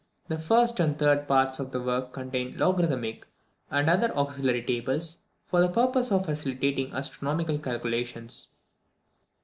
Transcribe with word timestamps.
The 0.29 0.39
first 0.39 0.79
and 0.79 0.97
third 0.97 1.27
parts 1.27 1.59
of 1.59 1.71
the 1.71 1.79
work 1.79 2.11
contain 2.11 2.57
logarithmic 2.57 3.27
and 3.69 3.87
other 3.87 4.09
auxiliary 4.17 4.63
tables, 4.63 5.25
for 5.45 5.61
the 5.61 5.69
purpose 5.69 6.11
of 6.11 6.25
facilitating 6.25 6.91
astronomical 6.91 7.59
calculations. 7.59 8.47